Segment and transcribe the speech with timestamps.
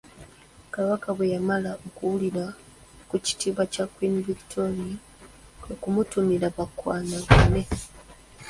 [0.73, 2.45] Kabaka bwe yamala okuwulira
[3.09, 4.93] ku kitiibwa kya Queen Victoria,
[5.61, 7.63] kwe kumutumira bakwanagane.